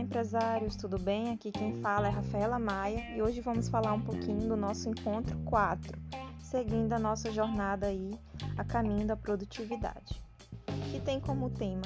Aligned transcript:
empresários, 0.00 0.76
tudo 0.76 0.98
bem? 0.98 1.32
Aqui 1.32 1.50
quem 1.50 1.80
fala 1.80 2.06
é 2.06 2.10
Rafaela 2.10 2.58
Maia 2.58 3.16
e 3.16 3.20
hoje 3.20 3.40
vamos 3.40 3.68
falar 3.68 3.92
um 3.92 4.00
pouquinho 4.00 4.48
do 4.48 4.56
nosso 4.56 4.88
encontro 4.88 5.36
4, 5.40 6.00
seguindo 6.38 6.92
a 6.92 6.98
nossa 6.98 7.30
jornada 7.32 7.88
aí 7.88 8.12
a 8.56 8.64
caminho 8.64 9.04
da 9.04 9.16
produtividade, 9.16 10.22
que 10.90 11.00
tem 11.00 11.18
como 11.18 11.50
tema 11.50 11.82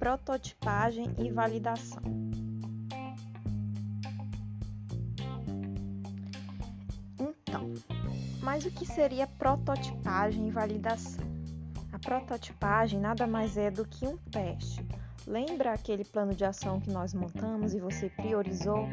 prototipagem 0.00 1.14
e 1.16 1.30
validação. 1.30 2.02
Então, 7.20 7.72
mas 8.42 8.66
o 8.66 8.70
que 8.72 8.84
seria 8.84 9.28
prototipagem 9.28 10.48
e 10.48 10.50
validação? 10.50 11.24
A 11.92 11.98
prototipagem 12.00 12.98
nada 12.98 13.28
mais 13.28 13.56
é 13.56 13.70
do 13.70 13.86
que 13.86 14.06
um 14.06 14.16
teste 14.16 14.84
Lembra 15.26 15.72
aquele 15.72 16.04
plano 16.04 16.34
de 16.34 16.44
ação 16.44 16.80
que 16.80 16.90
nós 16.90 17.14
montamos 17.14 17.74
e 17.74 17.80
você 17.80 18.10
priorizou 18.10 18.88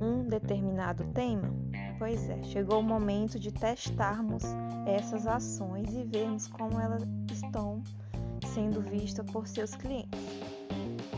um 0.00 0.26
determinado 0.26 1.04
tema? 1.12 1.52
Pois 1.98 2.30
é, 2.30 2.42
chegou 2.44 2.80
o 2.80 2.82
momento 2.82 3.38
de 3.38 3.52
testarmos 3.52 4.42
essas 4.86 5.26
ações 5.26 5.94
e 5.94 6.02
vermos 6.02 6.46
como 6.46 6.80
elas 6.80 7.02
estão 7.30 7.82
sendo 8.54 8.80
vistas 8.80 9.30
por 9.30 9.46
seus 9.46 9.74
clientes. 9.74 10.18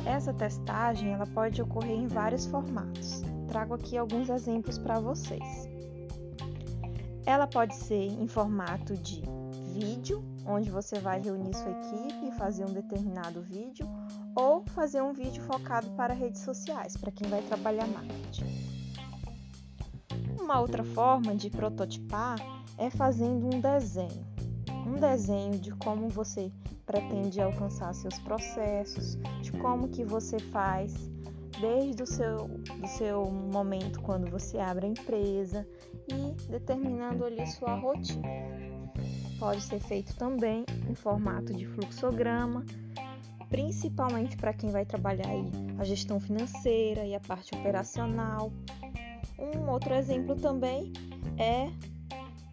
Essa 0.04 0.34
testagem 0.34 1.12
ela 1.12 1.26
pode 1.26 1.62
ocorrer 1.62 1.96
em 1.96 2.08
vários 2.08 2.44
formatos. 2.46 3.22
Trago 3.46 3.74
aqui 3.74 3.96
alguns 3.96 4.28
exemplos 4.28 4.76
para 4.76 4.98
vocês. 4.98 5.68
Ela 7.24 7.46
pode 7.46 7.76
ser 7.76 8.08
em 8.08 8.26
formato 8.26 8.96
de 8.96 9.22
vídeo, 9.72 10.22
onde 10.46 10.70
você 10.70 10.98
vai 10.98 11.20
reunir 11.20 11.54
sua 11.54 11.70
equipe 11.70 12.28
e 12.28 12.32
fazer 12.32 12.64
um 12.64 12.72
determinado 12.72 13.42
vídeo, 13.42 13.88
ou 14.36 14.64
fazer 14.66 15.02
um 15.02 15.12
vídeo 15.12 15.42
focado 15.44 15.90
para 15.92 16.14
redes 16.14 16.42
sociais, 16.42 16.96
para 16.96 17.10
quem 17.10 17.28
vai 17.28 17.42
trabalhar 17.42 17.86
marketing. 17.88 18.44
Uma 20.40 20.60
outra 20.60 20.84
forma 20.84 21.34
de 21.34 21.48
prototipar 21.50 22.38
é 22.76 22.90
fazendo 22.90 23.46
um 23.46 23.60
desenho. 23.60 24.26
Um 24.86 24.98
desenho 24.98 25.58
de 25.58 25.70
como 25.76 26.08
você 26.08 26.52
pretende 26.84 27.40
alcançar 27.40 27.94
seus 27.94 28.18
processos, 28.18 29.16
de 29.40 29.52
como 29.52 29.88
que 29.88 30.04
você 30.04 30.38
faz 30.38 30.92
desde 31.60 32.02
o 32.02 32.06
seu, 32.06 32.48
do 32.48 32.88
seu 32.88 33.24
momento 33.30 34.00
quando 34.00 34.28
você 34.30 34.58
abre 34.58 34.86
a 34.86 34.88
empresa 34.88 35.66
e 36.08 36.50
determinando 36.50 37.24
ali 37.24 37.46
sua 37.46 37.74
rotina. 37.74 38.28
Pode 39.42 39.60
ser 39.60 39.80
feito 39.80 40.14
também 40.14 40.64
em 40.88 40.94
formato 40.94 41.52
de 41.52 41.66
fluxograma, 41.66 42.64
principalmente 43.48 44.36
para 44.36 44.52
quem 44.52 44.70
vai 44.70 44.86
trabalhar 44.86 45.26
a 45.80 45.84
gestão 45.84 46.20
financeira 46.20 47.04
e 47.04 47.12
a 47.12 47.18
parte 47.18 47.52
operacional. 47.52 48.52
Um 49.36 49.68
outro 49.68 49.94
exemplo 49.94 50.36
também 50.36 50.92
é 51.36 51.72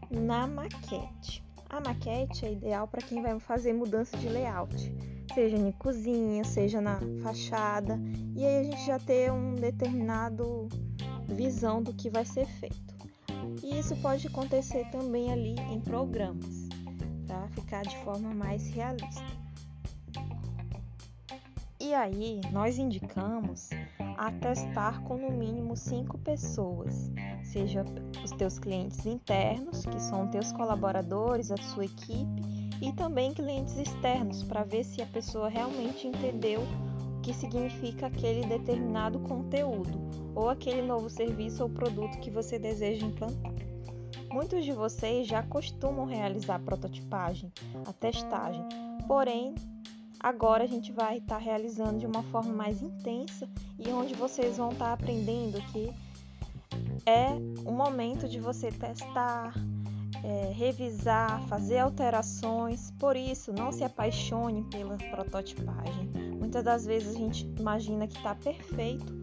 na 0.09 0.47
maquete. 0.47 1.43
A 1.69 1.79
maquete 1.79 2.47
é 2.47 2.53
ideal 2.53 2.87
para 2.87 3.03
quem 3.03 3.21
vai 3.21 3.39
fazer 3.39 3.71
mudança 3.71 4.17
de 4.17 4.27
layout, 4.27 4.91
seja 5.31 5.57
em 5.57 5.71
cozinha, 5.71 6.43
seja 6.43 6.81
na 6.81 6.99
fachada, 7.21 7.99
e 8.35 8.43
aí 8.43 8.61
a 8.61 8.63
gente 8.63 8.83
já 8.87 8.97
ter 8.97 9.31
um 9.31 9.53
determinado 9.53 10.67
visão 11.27 11.83
do 11.83 11.93
que 11.93 12.09
vai 12.09 12.25
ser 12.25 12.47
feito. 12.47 12.95
E 13.63 13.77
isso 13.77 13.95
pode 13.97 14.25
acontecer 14.25 14.89
também 14.89 15.31
ali 15.31 15.53
em 15.71 15.79
programas, 15.79 16.58
ficar 17.69 17.83
de 17.83 17.95
forma 17.97 18.33
mais 18.33 18.67
realista. 18.71 19.23
E 21.79 21.93
aí, 21.93 22.41
nós 22.51 22.79
indicamos 22.79 23.69
a 24.17 24.31
testar 24.31 25.01
com 25.03 25.17
no 25.17 25.29
mínimo 25.29 25.77
cinco 25.77 26.17
pessoas, 26.17 27.11
seja 27.43 27.85
os 28.23 28.31
teus 28.31 28.57
clientes 28.57 29.05
internos, 29.05 29.85
que 29.85 30.01
são 30.01 30.27
teus 30.27 30.51
colaboradores, 30.51 31.51
a 31.51 31.57
sua 31.57 31.85
equipe, 31.85 32.41
e 32.81 32.91
também 32.93 33.33
clientes 33.33 33.77
externos, 33.77 34.43
para 34.43 34.63
ver 34.63 34.83
se 34.83 35.01
a 35.01 35.05
pessoa 35.05 35.47
realmente 35.47 36.07
entendeu 36.07 36.61
o 36.61 37.21
que 37.21 37.33
significa 37.33 38.07
aquele 38.07 38.47
determinado 38.47 39.19
conteúdo 39.19 40.09
ou 40.33 40.49
aquele 40.49 40.81
novo 40.81 41.09
serviço 41.09 41.63
ou 41.63 41.69
produto 41.69 42.17
que 42.19 42.31
você 42.31 42.57
deseja 42.57 43.05
implantar. 43.05 43.68
Muitos 44.31 44.63
de 44.63 44.71
vocês 44.71 45.27
já 45.27 45.43
costumam 45.43 46.05
realizar 46.05 46.55
a 46.55 46.59
prototipagem, 46.59 47.51
a 47.85 47.93
testagem, 47.93 48.63
porém 49.07 49.55
Agora 50.19 50.65
a 50.65 50.67
gente 50.67 50.91
vai 50.91 51.19
estar 51.19 51.35
tá 51.35 51.41
realizando 51.41 51.97
de 51.97 52.05
uma 52.05 52.21
forma 52.23 52.51
mais 52.53 52.81
intensa 52.81 53.47
e 53.77 53.89
onde 53.89 54.13
vocês 54.13 54.57
vão 54.57 54.71
estar 54.71 54.87
tá 54.87 54.93
aprendendo 54.93 55.61
que 55.71 55.89
é 57.05 57.29
o 57.65 57.71
momento 57.71 58.27
de 58.27 58.37
você 58.37 58.69
testar, 58.69 59.53
é, 60.21 60.51
revisar, 60.51 61.41
fazer 61.47 61.77
alterações. 61.77 62.91
Por 62.99 63.15
isso, 63.15 63.53
não 63.53 63.71
se 63.71 63.85
apaixone 63.85 64.63
pela 64.63 64.97
prototipagem. 64.97 66.09
Muitas 66.37 66.65
das 66.65 66.85
vezes 66.85 67.15
a 67.15 67.17
gente 67.17 67.49
imagina 67.57 68.05
que 68.05 68.17
está 68.17 68.35
perfeito, 68.35 69.13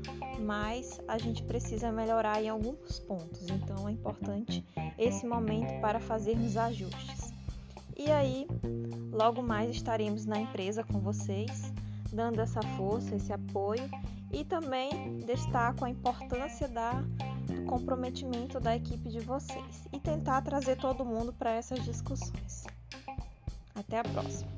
mas 0.40 1.00
a 1.08 1.18
gente 1.18 1.42
precisa 1.42 1.90
melhorar 1.92 2.42
em 2.42 2.48
alguns 2.48 2.98
pontos. 3.00 3.48
Então 3.48 3.88
é 3.88 3.92
importante 3.92 4.64
esse 4.98 5.26
momento 5.26 5.80
para 5.80 6.00
fazermos 6.00 6.56
ajustes. 6.56 7.32
E 7.96 8.10
aí, 8.10 8.46
logo 9.10 9.42
mais 9.42 9.70
estaremos 9.70 10.26
na 10.26 10.38
empresa 10.38 10.84
com 10.84 11.00
vocês, 11.00 11.72
dando 12.12 12.40
essa 12.40 12.60
força, 12.76 13.16
esse 13.16 13.32
apoio 13.32 13.88
e 14.30 14.44
também 14.44 15.18
destaco 15.20 15.84
a 15.84 15.90
importância 15.90 16.68
da, 16.68 17.02
do 17.46 17.64
comprometimento 17.64 18.60
da 18.60 18.76
equipe 18.76 19.08
de 19.08 19.20
vocês 19.20 19.86
e 19.92 19.98
tentar 19.98 20.42
trazer 20.42 20.76
todo 20.76 21.04
mundo 21.04 21.32
para 21.32 21.52
essas 21.52 21.82
discussões. 21.84 22.64
Até 23.74 24.00
a 24.00 24.02
próxima! 24.02 24.50